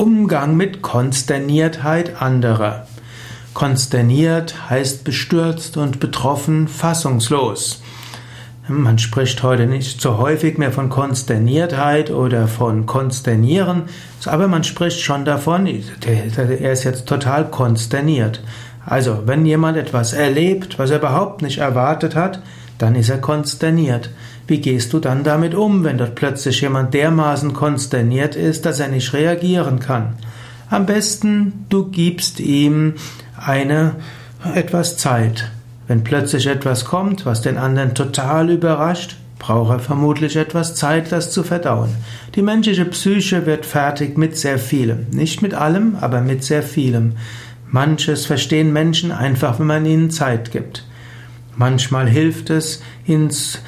Umgang 0.00 0.56
mit 0.56 0.80
Konsterniertheit 0.80 2.22
anderer. 2.22 2.86
Konsterniert 3.52 4.70
heißt 4.70 5.04
bestürzt 5.04 5.76
und 5.76 6.00
betroffen, 6.00 6.68
fassungslos. 6.68 7.82
Man 8.66 8.98
spricht 8.98 9.42
heute 9.42 9.66
nicht 9.66 10.00
so 10.00 10.16
häufig 10.16 10.56
mehr 10.56 10.72
von 10.72 10.88
Konsterniertheit 10.88 12.10
oder 12.10 12.48
von 12.48 12.86
Konsternieren, 12.86 13.90
aber 14.24 14.48
man 14.48 14.64
spricht 14.64 15.02
schon 15.02 15.26
davon, 15.26 15.66
er 15.66 16.72
ist 16.72 16.84
jetzt 16.84 17.04
total 17.04 17.50
konsterniert. 17.50 18.42
Also, 18.86 19.24
wenn 19.26 19.44
jemand 19.44 19.76
etwas 19.76 20.14
erlebt, 20.14 20.78
was 20.78 20.88
er 20.88 21.00
überhaupt 21.00 21.42
nicht 21.42 21.58
erwartet 21.58 22.16
hat, 22.16 22.40
dann 22.80 22.94
ist 22.94 23.10
er 23.10 23.18
konsterniert. 23.18 24.10
Wie 24.46 24.60
gehst 24.60 24.92
du 24.92 24.98
dann 24.98 25.22
damit 25.22 25.54
um, 25.54 25.84
wenn 25.84 25.98
dort 25.98 26.14
plötzlich 26.14 26.60
jemand 26.60 26.94
dermaßen 26.94 27.52
konsterniert 27.52 28.36
ist, 28.36 28.64
dass 28.66 28.80
er 28.80 28.88
nicht 28.88 29.12
reagieren 29.12 29.80
kann? 29.80 30.14
Am 30.70 30.86
besten, 30.86 31.66
du 31.68 31.88
gibst 31.90 32.40
ihm 32.40 32.94
eine 33.36 33.96
etwas 34.54 34.96
Zeit. 34.96 35.50
Wenn 35.88 36.04
plötzlich 36.04 36.46
etwas 36.46 36.84
kommt, 36.84 37.26
was 37.26 37.42
den 37.42 37.58
anderen 37.58 37.94
total 37.94 38.50
überrascht, 38.50 39.16
braucht 39.38 39.72
er 39.72 39.78
vermutlich 39.80 40.36
etwas 40.36 40.74
Zeit, 40.74 41.12
das 41.12 41.32
zu 41.32 41.42
verdauen. 41.42 41.90
Die 42.34 42.42
menschliche 42.42 42.84
Psyche 42.84 43.46
wird 43.46 43.66
fertig 43.66 44.16
mit 44.16 44.36
sehr 44.36 44.58
vielem. 44.58 45.06
Nicht 45.10 45.42
mit 45.42 45.54
allem, 45.54 45.96
aber 46.00 46.20
mit 46.20 46.44
sehr 46.44 46.62
vielem. 46.62 47.14
Manches 47.68 48.26
verstehen 48.26 48.72
Menschen 48.72 49.12
einfach, 49.12 49.58
wenn 49.58 49.66
man 49.66 49.86
ihnen 49.86 50.10
Zeit 50.10 50.50
gibt. 50.52 50.84
Manchmal 51.56 52.08
hilft 52.08 52.50
es, 52.50 52.82
ins, 53.04 53.60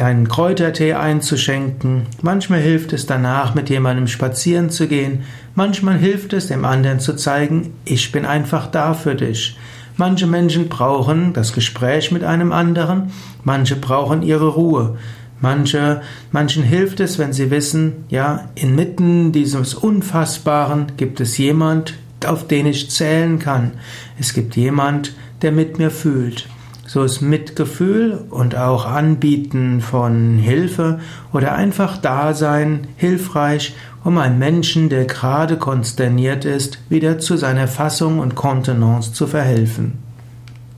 einen 0.00 0.28
Kräutertee 0.28 0.94
einzuschenken. 0.94 2.06
Manchmal 2.22 2.60
hilft 2.60 2.92
es 2.92 3.06
danach, 3.06 3.54
mit 3.54 3.70
jemandem 3.70 4.06
spazieren 4.06 4.70
zu 4.70 4.88
gehen. 4.88 5.24
Manchmal 5.54 5.98
hilft 5.98 6.32
es, 6.32 6.48
dem 6.48 6.64
anderen 6.64 7.00
zu 7.00 7.14
zeigen, 7.14 7.74
ich 7.84 8.12
bin 8.12 8.24
einfach 8.24 8.66
da 8.66 8.94
für 8.94 9.14
dich. 9.14 9.56
Manche 9.96 10.26
Menschen 10.26 10.68
brauchen 10.68 11.32
das 11.32 11.52
Gespräch 11.52 12.10
mit 12.12 12.24
einem 12.24 12.52
anderen, 12.52 13.12
manche 13.44 13.76
brauchen 13.76 14.22
ihre 14.22 14.48
Ruhe. 14.48 14.96
Manche, 15.40 16.02
manchen 16.30 16.62
hilft 16.62 17.00
es, 17.00 17.18
wenn 17.18 17.32
sie 17.32 17.50
wissen, 17.50 18.04
ja, 18.08 18.48
inmitten 18.54 19.32
dieses 19.32 19.74
Unfassbaren 19.74 20.92
gibt 20.96 21.20
es 21.20 21.36
jemand, 21.36 21.94
auf 22.26 22.46
den 22.46 22.66
ich 22.66 22.90
zählen 22.90 23.38
kann. 23.38 23.72
Es 24.18 24.34
gibt 24.34 24.56
jemand, 24.56 25.14
der 25.42 25.52
mit 25.52 25.78
mir 25.78 25.90
fühlt. 25.90 26.48
So 26.86 27.04
ist 27.04 27.22
Mitgefühl 27.22 28.24
und 28.28 28.54
auch 28.56 28.84
Anbieten 28.84 29.80
von 29.80 30.38
Hilfe 30.38 31.00
oder 31.32 31.54
einfach 31.54 31.96
Dasein 31.96 32.88
hilfreich, 32.96 33.74
um 34.04 34.18
einem 34.18 34.38
Menschen, 34.38 34.88
der 34.88 35.06
gerade 35.06 35.56
konsterniert 35.56 36.44
ist, 36.44 36.78
wieder 36.88 37.18
zu 37.18 37.36
seiner 37.36 37.68
Fassung 37.68 38.18
und 38.18 38.34
Kontenance 38.34 39.12
zu 39.12 39.26
verhelfen. 39.26 40.11